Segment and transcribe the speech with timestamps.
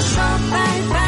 [0.00, 1.03] 向烦恼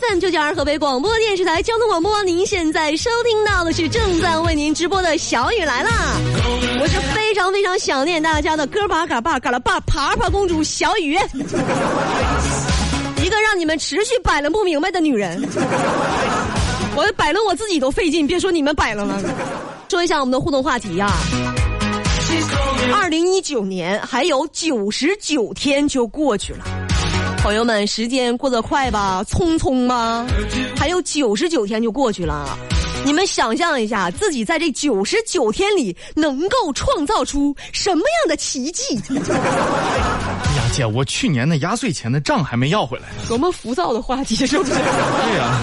[0.00, 2.22] FM 九九二河北广播电视台交通广播。
[2.22, 5.90] 您现在收听到的是正在为您直播的小雨来啦！
[6.80, 11.18] 我是非常非常想念大家的哥巴嘎巴嘎拉巴爬爬公主小雨，
[13.22, 15.46] 一个让你们持续摆弄不明白的女人。
[16.96, 19.20] 我摆弄我自己都费劲，别说你们摆弄了。
[19.90, 21.12] 说一下我们的互动话题呀、
[22.94, 26.81] 二零一九年还有九十九天就过去了。
[27.42, 30.24] 朋友们，时间过得快吧，匆匆吗？
[30.76, 32.56] 还有九十九天就过去了，
[33.04, 38.96] 你们想象一下，自己在这九十九天里能够创造出什么样的奇迹？
[39.08, 43.24] 哎呀，姐，我去年的压岁钱的账还没要回来呢。
[43.26, 44.70] 多么浮躁的话题，是不是？
[44.70, 45.60] 对呀、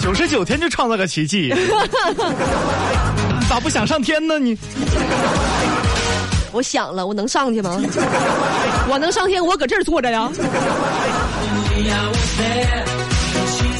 [0.00, 4.38] 九十九天就创造个奇迹，你咋不想上天呢？
[4.38, 4.56] 你
[6.54, 7.76] 我想了，我能上去吗？
[8.88, 10.30] 我能上天，我搁这儿坐着呀。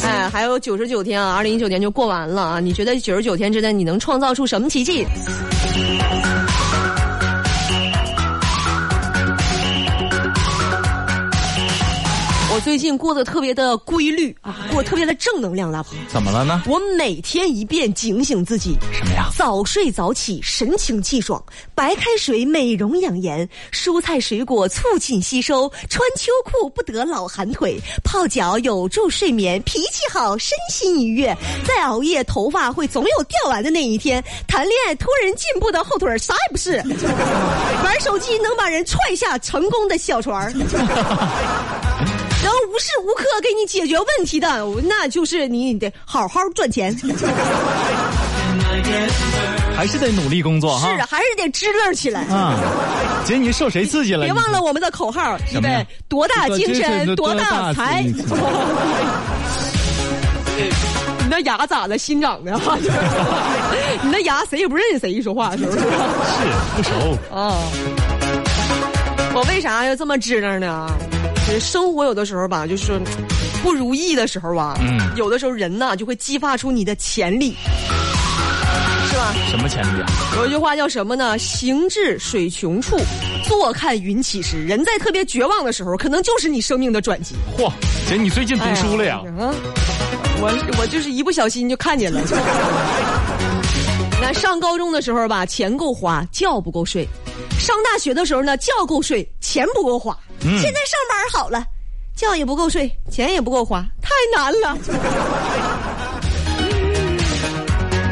[0.02, 2.60] 哎，还有九十九天啊，二零一九年就过完了啊！
[2.60, 5.06] 你觉得九十九天之内你能创造出什么奇迹？
[12.74, 15.96] 最近过得特别的规律啊，过得特别的正能量，大鹏。
[16.08, 16.60] 怎么了呢？
[16.66, 19.28] 我每天一遍警醒自己，什么呀？
[19.36, 21.40] 早睡早起，神清气爽；
[21.72, 31.32] 白开水美容养颜，蔬菜水果促进吸收；穿秋裤不得老寒腿，泡脚有助睡眠；脾气好，身心愉悦；
[31.64, 36.82] 再熬夜，头发会总有掉完的那一天；谈恋爱拖人进步的后腿啥也不是；
[37.86, 40.52] 玩手机能把人踹下成功的小船
[42.44, 42.50] 儿。
[42.50, 46.94] 能无时无刻给你解决问题的，那就是你得好好赚钱。
[49.76, 50.94] 还是得努力工作哈。
[50.94, 52.20] 是啊，还是得支棱起来。
[52.26, 52.54] 啊，
[53.26, 54.24] 姐，你受谁刺激了？
[54.24, 58.02] 别忘了我们的口号，预什么呀备，多大精神多大财。
[58.02, 58.12] 你
[61.18, 61.98] 你那牙咋的？
[61.98, 62.52] 新长的？
[64.02, 65.78] 你那牙谁也不认识谁一说话，是不是？
[65.80, 65.84] 是
[66.76, 66.90] 不熟。
[67.34, 67.58] 啊，
[69.34, 70.88] 我为啥要这么支棱呢？
[71.46, 73.00] 就是生活有的时候吧，就是
[73.62, 77.54] 不如意的时候啊，嗯有的时候人呢就会激发出你的潜力，
[79.10, 79.34] 是吧？
[79.50, 80.06] 什么潜力啊？
[80.36, 81.38] 有一句话叫什么呢？
[81.38, 82.96] 行至水穷处，
[83.46, 84.56] 坐看云起时。
[84.64, 87.34] 人在特别绝望的时候，可能就是你生命的转机。
[87.58, 87.70] 嚯，
[88.08, 89.20] 姐，你最近读书了呀？
[89.38, 89.54] 哎啊，
[90.40, 92.20] 我我就是一不小心就看见了。
[94.32, 97.04] 上高中的时候吧，钱够花，觉不够睡；
[97.58, 100.16] 上大学的时候呢，觉够睡，钱不够花。
[100.44, 101.64] 嗯现在上班好了，
[102.16, 104.76] 觉也不够睡，钱也不够花，太难了。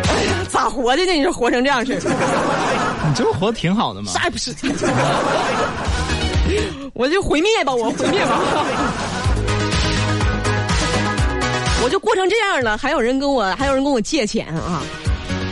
[0.08, 1.12] 哎呀，咋活的呢？
[1.12, 2.10] 你说活成这样式的？
[3.08, 4.12] 你这不活得挺好的吗？
[4.12, 4.54] 啥也不是。
[6.94, 8.40] 我就毁灭吧，我毁灭吧。
[11.84, 14.82] 我就过成这样了，还有人跟我，还有人跟我借钱啊！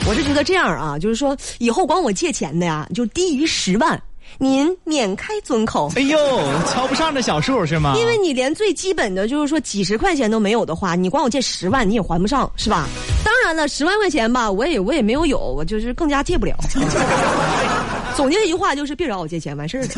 [0.08, 4.00] 我是觉得这样啊，就是说以后管我借钱的呀，就低于十万，
[4.38, 5.90] 您免开尊口。
[5.94, 6.18] 哎呦，
[6.66, 7.94] 瞧不上这小数是吗？
[7.96, 12.88] 因为你连最基本的就是说几十块钱都没有的话，你管我借十万你也还不上，是吧？
[13.24, 16.56] 当然了，十万块钱吧，我也我也没有有，我就是更加借不了。
[18.16, 19.88] 总结一句话就是别找我借钱，完事儿了。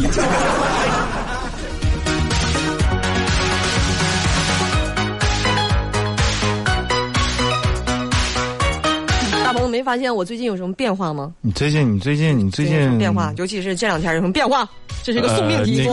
[9.82, 11.32] 没发现我最近有什么变化吗？
[11.40, 14.66] 你最近，你最近，你最有什么近变化，尤其是这两天有什么变化？
[15.02, 15.72] 这是一个送命题？
[15.72, 15.88] 你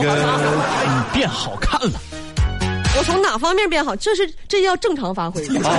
[1.12, 2.00] 变好看了。
[2.96, 3.96] 我从哪方面变好？
[3.96, 5.70] 这是这叫正常发挥，是吗？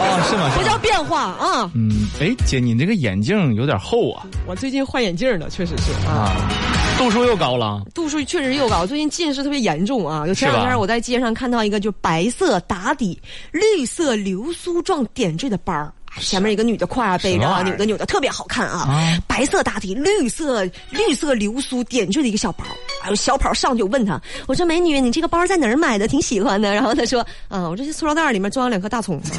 [0.57, 1.71] 不叫变化啊！
[1.73, 4.27] 嗯，哎，姐，你这个眼镜有点厚啊。
[4.45, 6.11] 我最近换眼镜了，确实是啊。
[6.11, 6.51] 啊，
[6.97, 7.81] 度数又高了。
[7.93, 10.27] 度数确实又高，最近近视特别严重啊！
[10.27, 13.17] 就前两天我在街上看到一个就白色打底、
[13.53, 15.93] 绿色流苏状点缀的包儿。
[16.19, 22.65] 前面一个女的挎着背着啊，什么玩意儿女的扭的特别好看啊，啊白色打底、绿色绿色流苏点缀的一个小包。
[23.01, 26.07] 还有小跑上去我问她，我说美女，你这个包在哪儿买的？
[26.07, 26.71] 挺喜欢的。
[26.73, 29.19] 然后她说，啊，我这是塑料袋里面装了两颗大葱。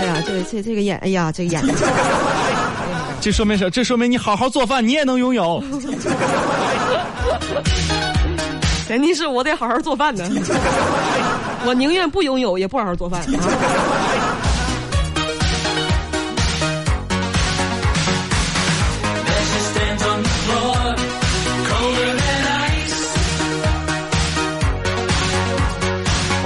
[0.00, 1.62] 哎呀，这个这这个眼，哎呀，这个眼。
[3.20, 3.70] 这说明什？
[3.70, 5.62] 这说明你好好做饭，你也能拥有。
[8.86, 10.28] 前提是我得好好做饭呢，
[11.64, 13.24] 我宁愿不拥有，也不好好做饭。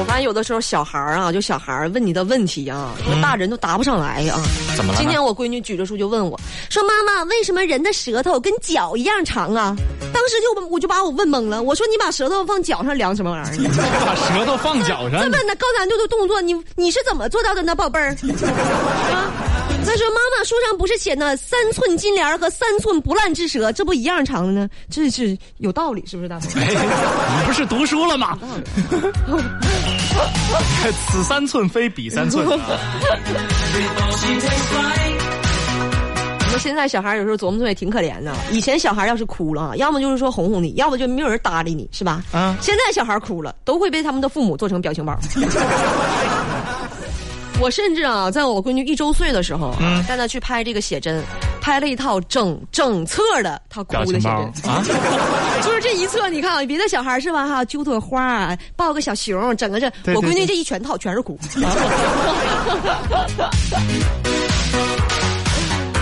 [0.00, 4.40] 我发现有的时候小孩儿啊，就小孩儿问你的问题啊，大人都答不上来啊。
[4.76, 6.38] 怎么了今天我闺女举着书就问我，
[6.78, 9.74] 说妈妈，为什么人的舌头跟脚一样长啊？
[10.12, 13.70] 当时就我就把我问懵了，我说你把舌头放脚上量什么玩意儿？
[14.06, 18.10] 把舌头放脚上这，么的高难度的动作，你你是怎么做到的呢，宝贝儿？
[19.10, 19.26] 啊，
[19.84, 24.68] 他说妈妈，书上不是写呢三寸金莲和三寸不烂之舌，这不一样长的呢？
[24.88, 26.62] 这是有道理，是不是大鹏？
[26.62, 26.68] 哎，
[27.40, 28.38] 你不是读书了吗？
[31.10, 32.46] 此三寸非彼三寸。
[36.48, 38.32] 说现在小孩有时候琢磨琢磨也挺可怜的。
[38.50, 42.22] 以前小孩要是哭了，要么就是说哄哄你，要么就没有人搭理你，是吧？
[42.32, 45.16] 啊现在小孩哭了，都会被他们的父母做成表情包。
[47.60, 51.20] 我甚至啊，在我闺女一周岁的时候，嗯带她去拍这个写真，
[51.60, 54.70] 拍了一套整整册的她哭的写真。
[54.70, 54.80] 啊，
[55.60, 61.36] 就是这一册，你看啊，别的小孩是吧哈，揪朵花啊，抱个小熊，整个这，对对对我闺女这一全套全是哭。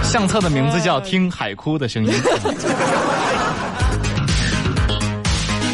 [0.09, 2.13] 相册的名字叫《听海哭的声音》。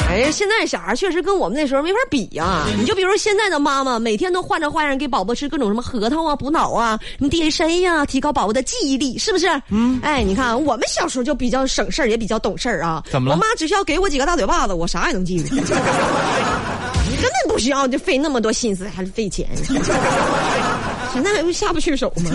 [0.08, 9.46] 哎，现在小孩确实跟我们那时候没法比呀、你就比如现在的妈妈，每天都换着花样给宝宝吃各种什么核桃啊、补脑啊、什么 DHA 呀、提高宝宝的记忆力，是不是？
[9.70, 9.98] 嗯。
[10.02, 13.02] 哎，你看我们小时候就比较省事儿，也比较懂事儿啊。
[13.10, 15.54] 怎么了我妈只需要给我几个大嘴巴子，我啥也能记住。
[15.54, 19.48] 你根本不需要就费那么多心思，还是费钱。
[21.14, 22.30] 现在不下不去手吗？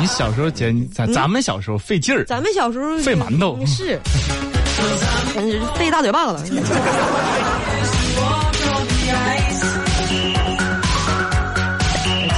[0.00, 3.98] 你小时候姐，咱咱们小时候费劲儿，咱们小时候费馒头是，
[5.34, 6.44] 简直是费大嘴巴子了。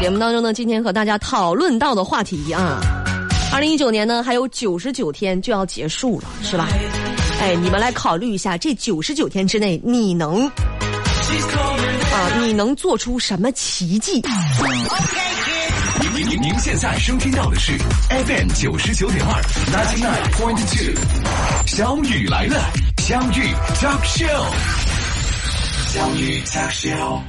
[0.00, 2.80] 节目当中呢，今天和大家讨论到的话题啊，
[3.52, 6.66] 二零一九年呢还有九十九天就要结束了，是吧？
[7.40, 10.52] 哎，你们来考虑一下，这九十九天之内，你能啊，
[12.40, 14.14] 你能做出什么奇迹？
[14.14, 14.22] 您
[16.36, 17.72] 您现在收听到的是
[18.08, 19.42] FM 九十九点二
[19.72, 20.94] ninety nine point two，
[21.66, 24.46] 小雨来了，相遇 talk show，
[25.88, 27.20] 相遇 talk show。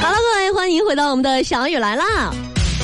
[0.00, 2.30] 好了，各位，欢迎回到我们的小雨来啦。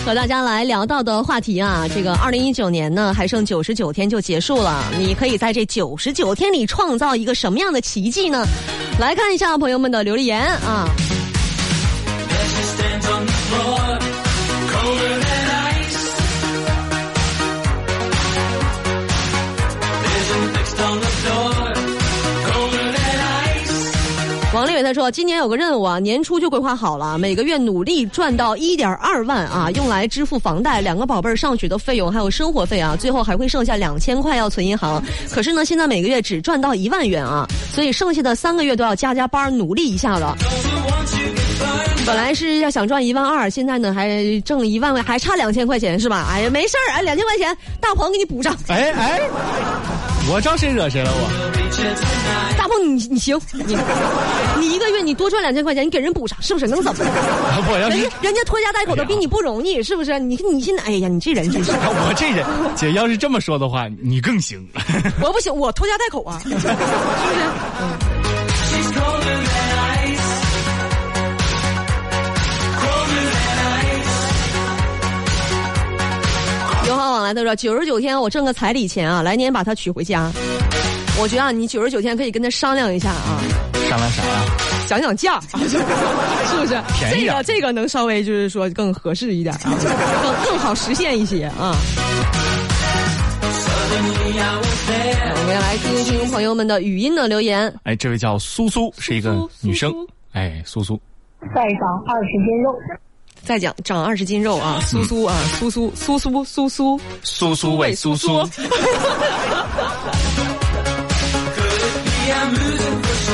[0.04, 8.44] 和大家来聊到的话题啊，这个二零一九年呢还剩九十九天就结束了，你可以在这九十九天里创造一个什么样的奇迹呢？
[9.00, 10.87] 来看一下朋友们的留言啊。
[24.54, 35.02] 王立伟他说，今年有个任务啊，年初就规划好了，每个月努力赚到一点二万啊，用来支付房贷、两个宝贝儿上学的费用，还有生活费啊，最后还会剩下两千块要存银行。
[35.28, 40.37] 可是呢，现在每个月只赚到一万元啊，所以剩下的三个月都要加加班努力一下了。
[42.06, 46.28] 本来是要想赚一万二，现在呢还挣一万块，还差两千块钱是吧？
[46.30, 48.56] 哎呀，没事儿，哎，两千块钱大鹏给你补上。
[48.68, 49.20] 哎哎，
[50.31, 51.28] 我招谁惹谁了我？
[52.57, 53.76] 大鹏你你行，你
[54.59, 56.66] 你一个月你多赚两千块钱，你给人补上，是不是？
[56.66, 57.11] 能怎么的？
[57.71, 60.19] 我要是人家人家拖家带口的比你不容易，是不是？
[60.19, 64.66] 你你现在，哎呀，你这人真是， 我这人，姐要是这么说的话，你更行。
[65.21, 66.69] 我不行，我拖家带口啊，是不是
[77.14, 80.33] 往来都说，九十九天我挣个彩礼钱啊，来年把他娶回家。
[81.16, 83.38] 我觉得啊，你九十九天可以跟他商量一下啊，
[83.88, 84.44] 商量啥呀？
[84.88, 86.75] 讲讲价，是不是？
[86.99, 89.61] 便宜啊这个这个能稍微就是说更合适一点啊，
[90.23, 91.76] 更更好实现一些啊。
[95.37, 97.73] 我们来听一听朋友们的语音的留言。
[97.85, 100.11] 哎，这位叫苏苏，是一个女生苏苏。
[100.33, 101.00] 哎，苏苏，
[101.54, 102.75] 再长二十斤肉，
[103.44, 108.38] 再讲长二十斤肉啊，苏苏啊，苏苏苏苏苏苏，苏苏喂苏苏。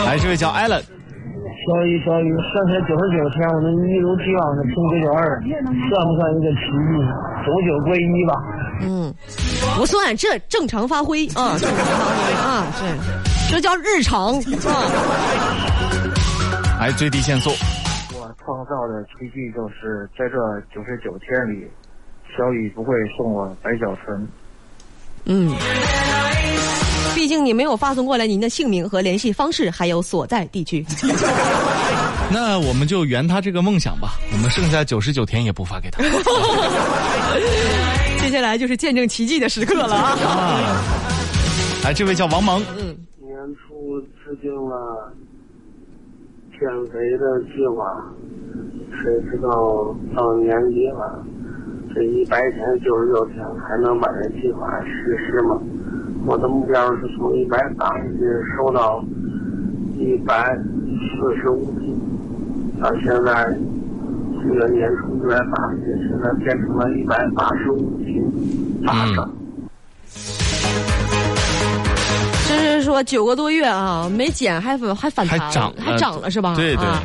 [0.06, 6.92] 哎，这位叫 Allen，小雨小雨，剩下九十九天，我们一如既往的听九九二，算不算一个奇迹？
[7.46, 8.34] 九九归一吧。
[8.82, 9.14] 嗯，
[9.76, 12.66] 不算，这正常发挥啊， 正常发挥啊，
[13.48, 14.40] 这这叫日常啊。
[16.80, 17.50] 哎，最低限速。
[18.50, 20.36] 我创造的奇迹就是在这
[20.74, 21.64] 九十九天里，
[22.36, 24.26] 小雨不会送我白小纯。
[25.26, 25.54] 嗯，
[27.14, 30.84] 毕竟你没有发送过来您的姓名和联系方式，还有所在地区。
[32.32, 36.02] 那我们就圆他这个梦想吧，我们剩下九十九天也不发给他。
[38.18, 40.18] 接下来就是见证奇迹的时刻了啊！
[40.24, 40.82] 啊，
[41.84, 45.12] 哎，这位叫王蒙，嗯年初制定了
[46.60, 48.04] 减肥的计划，
[49.02, 51.24] 谁知道到年底了，
[51.94, 55.58] 这一百天九十六天还能把这计划实施吗？
[56.26, 59.02] 我的目标是从一百八十斤瘦到
[59.96, 61.98] 一百四十五斤，
[62.78, 63.58] 到现在
[64.42, 68.22] 这个年初一百八十斤，现在变成了一百八十五斤，
[68.84, 69.30] 大涨。
[72.58, 76.54] 这是说九个多月啊，没减还反还反弹，还涨了还涨了是吧？
[76.56, 77.02] 对对啊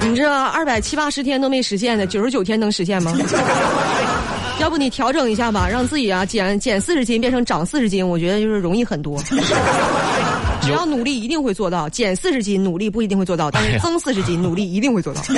[0.00, 3.12] 你这二百七八十天都没实现的，九十九天能实现吗？
[4.60, 9.18] 要不你调整一下吧，让自己啊减减四十斤变成长四十斤，我觉得就是容易很多。
[10.62, 15.22] 只要努力一定会做到，减四十斤努力不一定会做到，但是增四十斤努力一定会做到。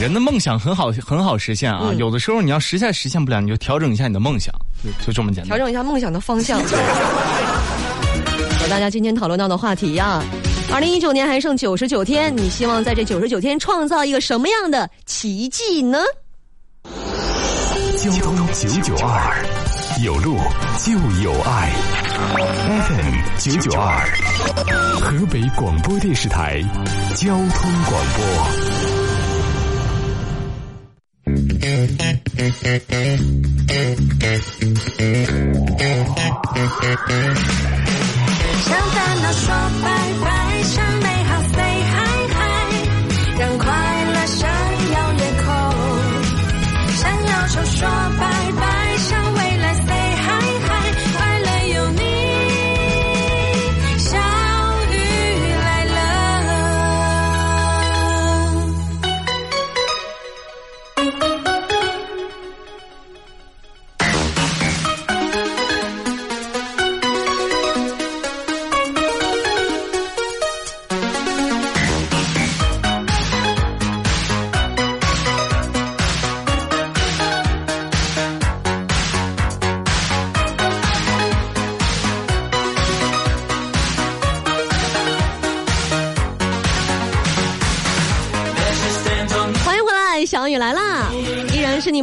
[0.00, 1.80] 人的梦想很好，很好实现啊。
[1.84, 5.48] 嗯有的时候你要实现实现不了，你就调整一下你的梦想，就就这么简单。
[5.48, 6.58] 调整一下梦想的方向。
[6.60, 10.22] 和大家今天讨论到的话题呀、
[10.72, 15.98] 二零一九年还剩九十九天，你希望在这九十九天创造一个什么样的奇迹呢？
[17.98, 19.44] 交通九九二，
[20.04, 20.36] 有路
[20.78, 21.72] 就有爱。
[22.66, 24.04] FM 九九二，
[25.00, 26.60] 河北广播电视台
[27.14, 28.22] 交通广播。
[38.64, 39.86] 向烦恼说拜
[40.24, 40.41] 拜，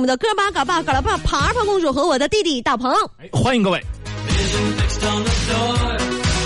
[0.09, 3.79] 的哥巴嘎巴嘎拉巴爬爬公主和我的弟弟大鹏，哎欢迎各位。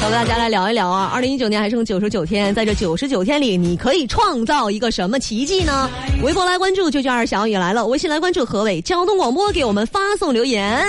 [0.02, 1.10] 和大家来聊一聊啊。
[1.14, 5.90] 二零一九年还剩九十九天，在这九十九天里，你可以创造一个什么奇迹呢？
[6.22, 10.86] 微博来关注就叫二小雨来了，微信来关注何伟交通广播，给我们发送留言。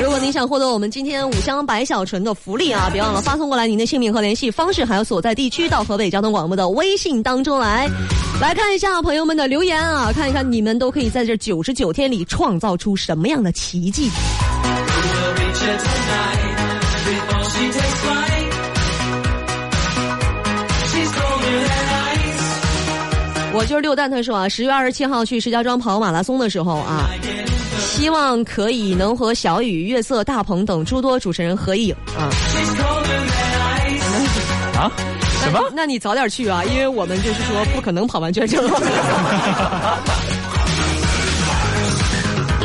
[0.00, 7.88] 如果您想获得我们今天五香白小纯的福利啊，别忘了发送过来您的姓名和联系方式，还有所在地区到河北交通广播的微信当中来。
[8.40, 14.10] 来看一下朋友们的留言啊，看一看你们都可以在这九十九天里创造出什么样的奇迹。
[23.52, 27.10] 我就是六蛋，他说啊，十月二十七号去石家庄跑马拉松的时候啊，
[27.98, 32.30] 希望可以能和小雨、月色、大鹏等诸多主持人合影啊。
[34.78, 34.92] 啊？
[35.42, 35.60] 什么？
[35.74, 38.64] 那你早点去啊，因为我们就是说不可能跑完全程。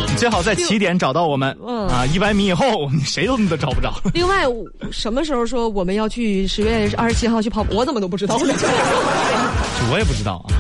[0.07, 1.57] 你 最好在起点找到我们。
[1.67, 3.91] 嗯啊，一百米以后你谁都都找不着。
[4.13, 4.43] 另外，
[4.91, 7.65] 什么时候说我们要去十月二十七号去跑？
[7.71, 8.53] 我怎么都不知道呢？
[9.91, 10.53] 我也不知道啊。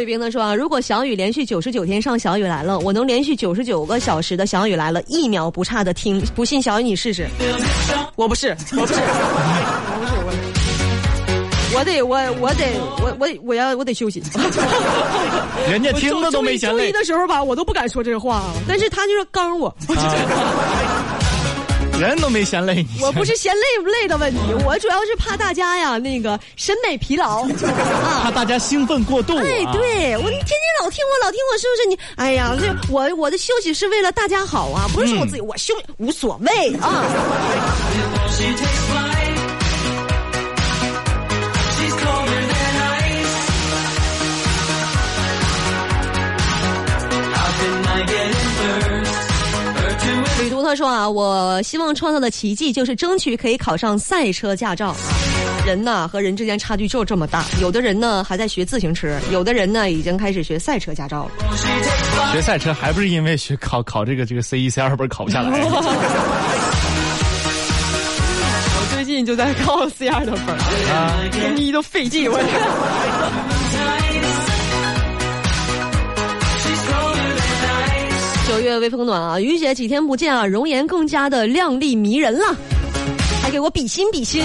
[0.00, 6.20] 宇冰他说啊，如果小雨连续九十九天上小雨来了，我能连续九十九个小时的小雨来了，一秒不差的听。
[6.34, 7.26] 不信小雨你试试。
[8.16, 10.32] 我不是，我不是，我不是，我。
[11.74, 12.64] 我得我我得
[13.02, 14.22] 我我我要我得休息。
[15.70, 19.72] 人家听的都没嫌累周一，的时候吧，我都不敢说这话，但是他就是刚我。
[21.98, 28.30] 人都没嫌累，你我不是嫌累不累的问题，我主要是怕大家呀那个审美疲劳 怕啊。
[28.30, 29.42] 大家兴奋过度、啊。
[29.44, 31.98] 哎，对我，你天天老听我，老听我，是不是你？
[32.16, 37.04] 哎呀，这我我的休息是为了大家好啊，不是说我自己，我休无所谓啊。
[50.40, 54.94] 吕独他说啊，我希望创造的奇迹就是争取可以考上赛车驾照。
[55.66, 61.32] 人呐和人之间差距就这么大，有的人呢还在学自行车，有的人呢已经开始学赛车驾照了。
[62.32, 65.50] 学赛车还不是因为学考考这个这个 C 一 C 二本考不下来，
[68.80, 73.57] 我最近就在考 C 二的本儿，跟你都费劲，我。
[78.68, 82.54] 月微风暖啊，雨姐几天不见啊，容颜更加的靓丽迷人了，
[83.42, 84.44] 还给我比心比心。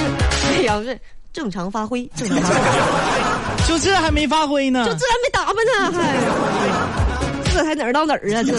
[0.56, 0.98] 哎呀，这
[1.34, 4.86] 正常发挥，正常发挥，就这还没发挥呢。
[4.86, 8.44] 就这还没打扮呢，还这还哪儿到哪儿啊？
[8.44, 8.54] 这。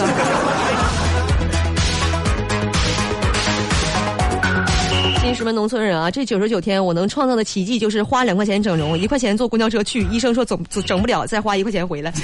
[5.23, 12.13] 新石门农村人啊，这九十九天我能创造的奇迹就是花两块钱整容，一块钱坐公交车去，医生说整整不了，再花一块钱回来。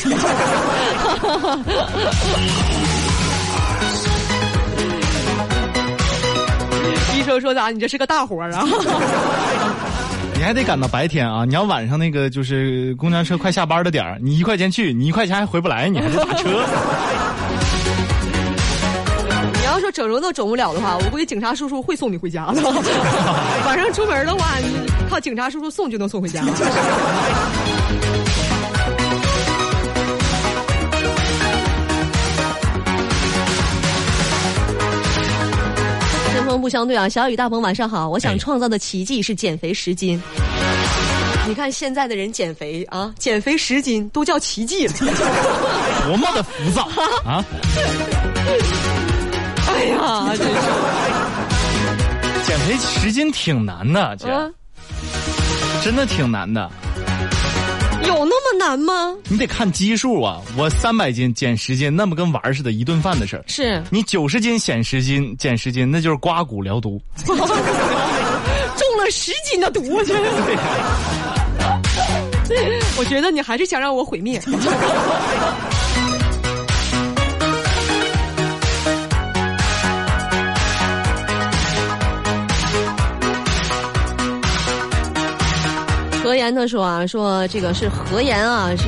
[7.20, 7.70] 医生说咋？
[7.70, 8.64] 你这是个大活儿啊！
[10.34, 11.44] 你还得赶到白天啊！
[11.44, 16.48] 你要晚上那个就是公交车快下班的点儿，你一块钱去，你一块钱还回不来，你还得打车。
[19.52, 22.62] 你要说整容都整不了的话，我估计警察叔叔会送你回家的。
[23.66, 24.74] 晚上出门的话，你
[25.10, 26.42] 靠警察叔叔送就能送回家。
[36.50, 40.21] 针锋不相对啊，小雨大鹏晚上好，我想哎创造的奇迹是减肥十斤。
[41.47, 44.93] 你看现在的人减肥啊，减肥十斤都叫奇迹了。
[46.04, 46.89] 多么的浮躁
[47.25, 47.45] 啊！
[49.69, 50.54] 哎呀，真是。
[52.49, 54.50] 减肥十斤挺难的，这、啊，
[55.84, 56.69] 真的挺难的。
[58.16, 59.16] 有那么难吗？
[59.28, 60.40] 你得看基数啊！
[60.56, 63.44] 我三百斤减十斤，那么跟玩儿似的，一顿饭的事儿。
[63.46, 67.00] 是你九十斤减十斤，减十斤，那就是刮骨疗毒。
[67.25, 67.36] 中
[68.99, 70.20] 了十斤的毒，我觉得。
[72.99, 74.40] 我觉得你还是想让我毁灭。
[86.30, 88.84] 何言他说啊，说这个是何言啊，是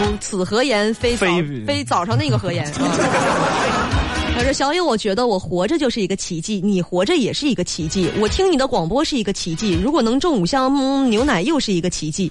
[0.00, 2.72] 不此何言非早非非早上那个何言啊。
[4.34, 8.10] 他说：“小野，我觉得我活着就是一个奇迹，你活着也是一个奇迹。
[8.18, 12.28] 我听你的广播是一个奇迹，如果能中五箱嗯牛奶又是一个奇迹。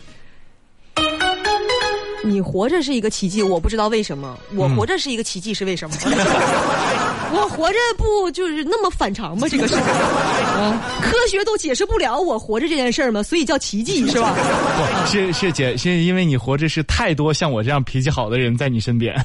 [2.25, 4.37] 你活着是一个奇迹，我不知道为什么。
[4.57, 5.95] 我活着是一个奇迹是为什么？
[7.33, 9.47] 我活着不就是那么反常吗？
[9.49, 13.21] 这个事情，啊，科学都解释不了我活着这件事儿吗？
[13.21, 14.33] 所以叫奇迹是吧？
[14.77, 19.13] 不是是姐，是因为你活着是太多像我这样脾气好的人在你身边。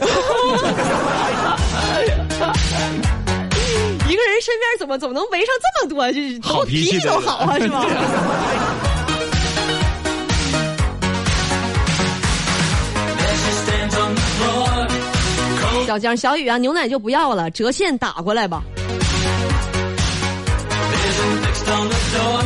[4.09, 7.87] 一个人身边怎么怎么能围上这么多，就是好脾气都好啊，是吧？
[15.93, 18.63] 小江、小雨啊，牛奶就不要了，折现打过来吧。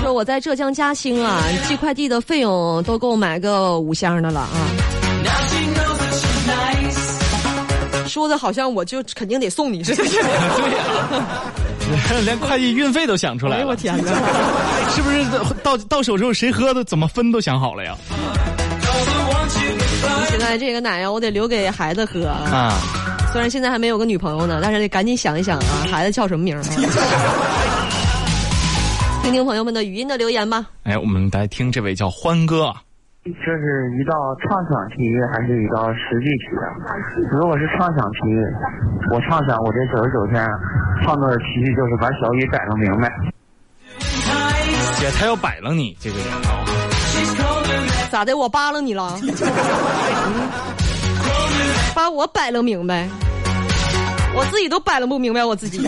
[0.03, 4.51] 说我在浙江嘉兴啊，寄快递的费用都够买个五箱的了啊。
[8.09, 10.03] 说的好像我就肯定得送你似的。
[12.25, 14.11] 连快递运费都想出来了，哎呦我天哪！
[14.93, 15.25] 是不是
[15.63, 17.97] 到到手之后谁喝的怎么分都想好了呀.
[20.31, 22.73] 现在这个奶呀，我得留给孩子喝啊。
[23.27, 26.65] 啊，虽然现在还没有个女朋友呢，但是得赶紧想一想啊，孩子叫什么名儿啊？
[29.23, 30.67] 听听朋友们的语音的留言吧。
[30.85, 32.77] 哎，我们来听这位叫欢哥啊，
[33.25, 36.95] 这是一道畅想题还是一道实际题啊？
[37.31, 38.19] 如果是畅想题，
[39.11, 40.49] 我畅想我这九十九天
[41.03, 43.13] 创作的奇迹就是把小雨摆弄明白。
[44.99, 46.27] 姐他要摆弄你这个人
[48.11, 48.37] 咋的？
[48.37, 49.19] 我扒拉你了？
[52.07, 53.09] 嗯把我摆弄明白，
[54.33, 55.79] 我自己都摆弄不明白我自己。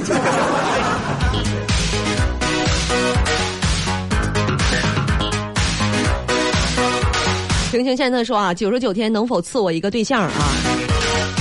[7.70, 10.32] 平行线在说啊，九十九天能否赐我一个对象啊？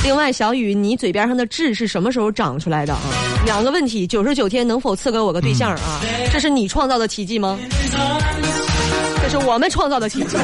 [0.03, 2.99] 另外，小雨，你嘴边上的痣是什么时候长出来的啊？
[3.45, 5.99] 两个问题，九十九天能否赐给我个对象啊？
[6.31, 7.57] 这是你创造的奇迹吗？
[9.23, 10.37] 这是我们创造的奇迹。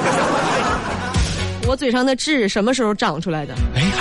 [1.66, 3.54] 我嘴上的痣什么时候长出来的？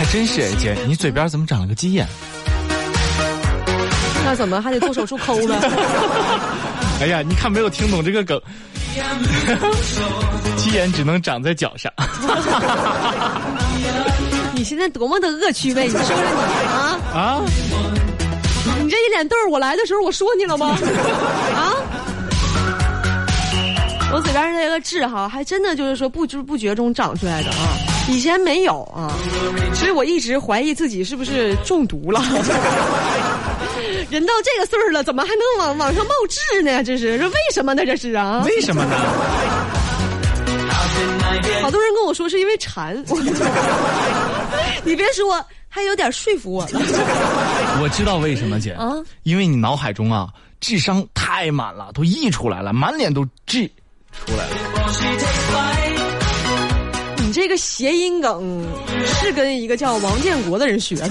[0.03, 2.05] 还真是哎，姐，你嘴边怎么长了个鸡眼？
[4.25, 5.55] 那怎么还得做手术抠呢？
[7.01, 8.43] 哎呀，你看没有听懂这个梗，
[10.57, 11.93] 鸡眼只能长在脚上。
[14.53, 16.23] 你现在多么的恶趣味，你说说你
[16.67, 16.99] 啊？
[17.15, 17.41] 啊，
[18.83, 20.75] 你这一脸痘儿，我来的时候我说你了吗？
[21.55, 21.71] 啊？
[24.13, 27.69] 我嘴边上这个痣哈，还真的就是说不知不觉中长出来的啊，
[28.09, 29.13] 以前没有啊，
[29.75, 32.21] 所以我一直怀疑自己是不是中毒了。
[34.11, 36.85] 人到这个岁儿了，怎么还能往往上冒痣呢？
[36.85, 37.87] 这是这为什么呢？
[37.87, 38.43] 这是啊？
[38.45, 38.97] 为什么呢？
[41.63, 42.95] 好多人跟我说是因为馋，
[44.85, 46.81] 你别说，还有点说服我了。
[47.81, 50.29] 我知道为什么，姐啊，因为你脑海中啊
[50.61, 53.71] 智商太满了，都溢出来了，满脸都痣
[54.27, 55.82] 出来了。
[57.43, 58.65] 这个谐音梗
[59.05, 61.09] 是跟一个叫王建国的人学的。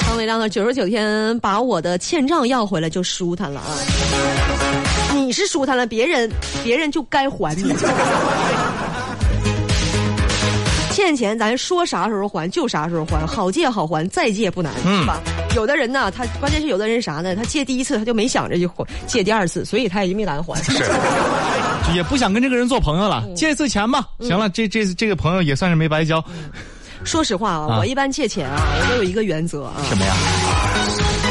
[0.00, 3.72] 唐伟亮的九十九天把我的欠账要回来就舒坦了啊！
[5.14, 6.30] 你是舒坦了，别人
[6.62, 7.74] 别人就该还你。
[11.02, 15.20] 欠钱咱说啥时候还就啥时候还，好借好还，再借不难，是吧？
[15.56, 17.34] 有的人呢，他关键是有的人啥呢？
[17.34, 20.54] 他借第一次他就没想着就还，借第二次，所以他也没难还。
[20.62, 20.72] 是，
[21.92, 24.06] 也不想跟这个人做朋友了，嗯借一次钱吧。
[24.20, 26.24] 行了，这这这个朋友也算是没白交。
[27.02, 29.74] 说实话啊，啊我一般借钱啊，我都有一个原则啊。
[29.88, 30.14] 什么呀？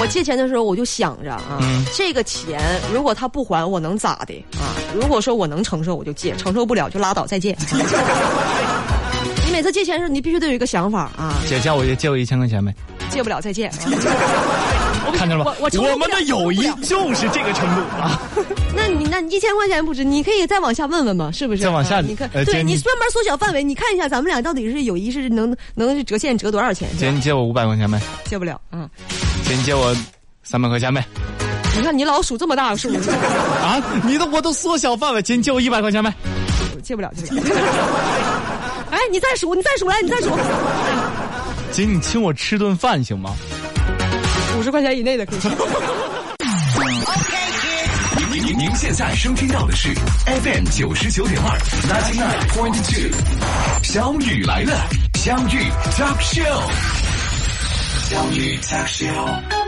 [0.01, 2.59] 我借钱的时候，我就想着啊，嗯这个钱
[2.93, 4.75] 如果他不还，我能咋的啊？
[4.93, 7.55] 如果说我能承受，我就借；承受不了就拉倒，再借。
[9.51, 12.73] 你每次借钱的时候，你必须得有一个想法啊，姐借我借我一千块钱呗，
[13.09, 13.67] 借不了再借。
[13.75, 15.53] 啊看见了吧？
[15.59, 18.21] 我们的友谊就是这个程度啊！
[18.73, 21.61] 那你那你一千块钱不止，你可以再往下问问嘛，是不是？
[21.61, 26.87] 再往下啊你看，呃对你专门缩小范围，你看一下咱们俩到底是友谊是能能折现折多少钱？
[26.97, 27.99] 姐，你借我五百块钱呗？
[28.23, 28.89] 借不了啊！
[29.43, 29.93] 姐，你借我
[30.43, 31.03] 三百块钱呗？
[31.75, 32.87] 你看你老数这么大个数，
[33.61, 36.13] 啊，你都我都缩小范围，姐，你借我一百块钱呗？
[36.81, 37.43] 借不了，借不了。
[39.01, 40.29] 哎，你再数，你再数来，你再数，
[41.73, 43.35] 姐，你请我吃顿饭行吗？
[44.59, 45.39] 五十块钱以内的可以。
[48.29, 49.89] 您您您现在收听到的是
[50.25, 51.57] FM 九十九点二
[51.89, 53.09] ，ninety nine point two，
[53.81, 55.63] 小雨来了，相遇
[55.97, 56.61] talk show，
[58.07, 59.60] 小雨 talk show。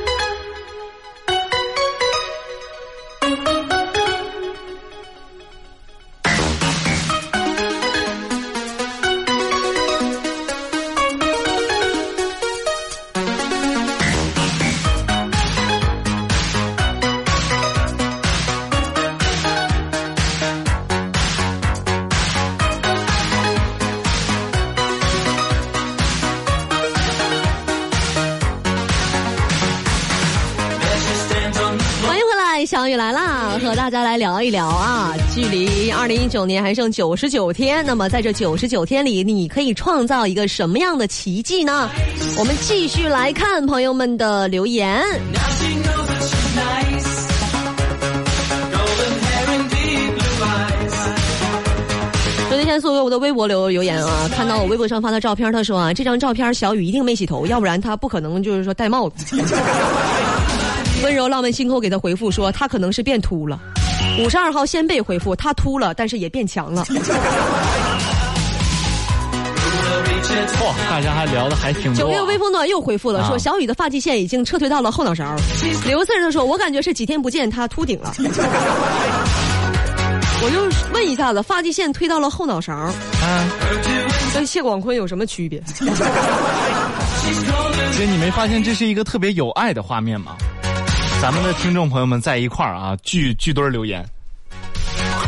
[32.84, 35.14] 迎回来，小雨来啦，和大家来聊一聊啊。
[35.34, 41.90] 距离二零一九年还剩九十九天，那么在这九十九天里，你可以创造一个什么样的奇迹呢？
[42.38, 45.02] 我们继续来看朋友们的留言。
[52.50, 59.38] 昨天素给我的微博留留言啊，看到我微博上发的照片，他说啊，这张照片小雨一定没洗头，要不然他不可能就是说戴帽子。
[61.04, 63.60] 温柔浪漫星空给他回复说，他可能是变秃了。
[64.20, 66.86] 五十二号先辈回复，他秃了，但是也变强了。
[70.56, 71.96] 嚯，大家还聊的还挺多啊。
[71.96, 75.36] 九月微风暖又回复了，啊说小雨的发际线已经撤退到了后脑勺。
[75.86, 78.14] 刘四儿他说，我感觉是几天不见他秃顶了。
[80.46, 80.62] 我就
[80.94, 82.74] 问一下子，发际线推到了后脑勺，
[83.24, 83.50] 嗯，
[84.34, 85.62] 跟谢广坤有什么区别？
[87.98, 90.36] 姐，你没发现这是一个特别有爱的画面吗？
[91.24, 94.06] 咱们的听众朋友们在一块儿啊，聚聚堆儿留言，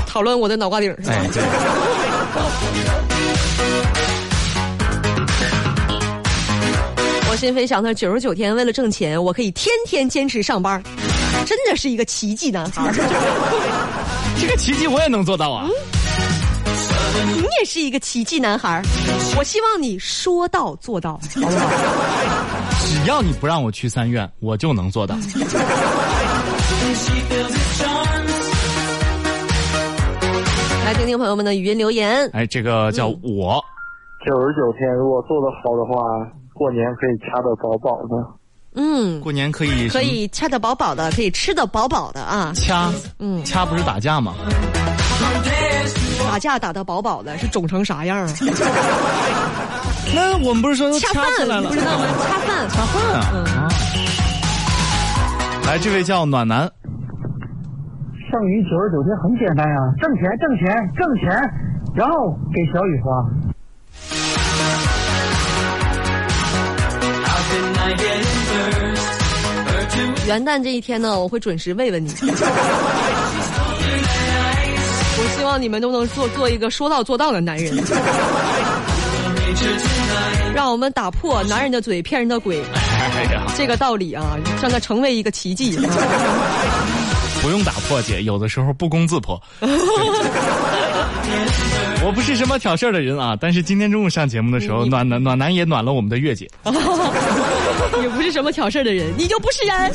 [0.05, 1.13] 讨论我的脑瓜顶是吧？
[1.13, 1.41] 哎，对。
[7.31, 10.83] 我心飞想他九十九天为了挣钱，我可以天天坚持上班，
[11.45, 12.91] 真的是一个奇迹男孩。
[14.37, 15.65] 这个奇迹我也能做到啊！
[17.33, 18.81] 你也是一个奇迹男孩，
[19.37, 22.44] 我希望你说到做到，好不好？
[22.79, 25.15] 只要你不让我去三院，我就能做到。
[30.85, 32.29] 来听听朋友们的语音留言。
[32.33, 33.63] 哎，这个叫我，
[34.25, 38.15] 九十九天，如果做得好的话，过年可以掐得饱饱的。
[38.75, 42.51] 嗯，过年可以可以掐得饱饱的，可以吃得饱饱的啊。
[42.55, 44.35] 掐，嗯掐不是打架吗？
[46.29, 48.33] 打架打得饱饱的，是肿成啥样啊？
[50.13, 52.05] 那我们不是说都恰饭，掐起来了你不知道吗？
[52.21, 53.31] 恰饭，恰饭啊！
[53.33, 53.67] 嗯啊
[55.65, 56.69] 来，这位叫暖男，
[58.29, 61.25] 剩余九十九天很简单呀、挣钱挣钱挣钱，
[61.95, 63.09] 然后给小雨花。
[70.27, 72.13] 元旦这一天呢，我会准时慰问你。
[75.17, 77.73] 我希望你们都能做做一个说到做到的男人.
[80.55, 85.77] 让我们打破男人的嘴骗人的鬼哎，这个道理啊，让它成为一个奇迹。
[87.43, 89.37] 不用打破姐，有的时候不攻自破。
[92.05, 96.49] 我不是什么挑事儿的人啊，但是今天中午上节目的时候，暖男暖男也暖了我们的月姐。
[98.01, 99.91] 也不是什么挑事儿的人，你就不是人。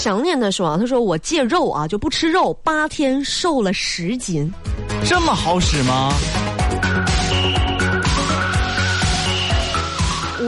[0.00, 4.50] 想念的说啊，他说我戒肉啊，就不吃肉，八天瘦了十斤。
[5.04, 6.10] 这么好使吗？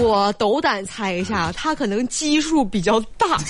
[0.01, 3.37] 我斗胆猜一下，他可能基数比较大。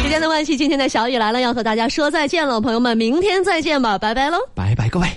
[0.00, 4.38] 时间的关系，今天的小雨来了，要和大家说再见了，朋友们，明天再见吧，拜拜喽。
[4.54, 5.08] 拜拜各位。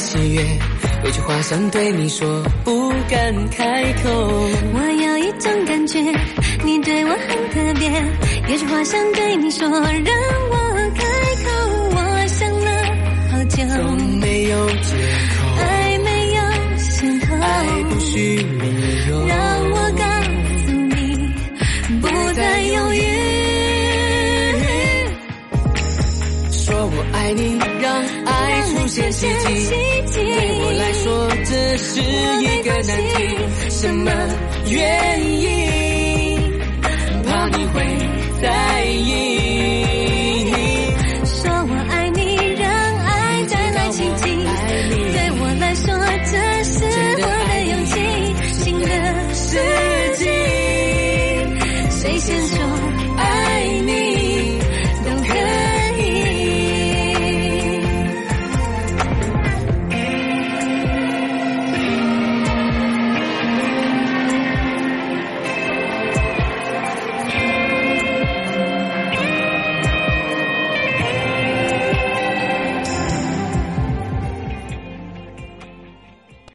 [0.00, 0.42] 喜悦，
[1.04, 4.10] 有句话想对你说，不敢开口。
[4.72, 6.00] 我有一种感觉，
[6.64, 7.18] 你对我很
[7.50, 7.90] 特别，
[8.48, 10.56] 有句话想对你说，让我
[10.96, 11.04] 开
[11.44, 11.50] 口。
[11.92, 12.66] 我想了
[13.30, 13.82] 好久，都
[14.16, 14.96] 没有借
[15.36, 16.42] 口，爱没有
[16.78, 19.38] 先后，爱不需理由，让
[19.70, 20.04] 我告
[20.64, 20.98] 诉你，
[22.00, 22.98] 不再犹豫。
[26.52, 27.92] 说我爱你，让
[28.24, 29.89] 爱出现奇迹。
[31.92, 33.36] 是一个难题
[33.68, 34.12] 什么
[34.66, 35.89] 原因？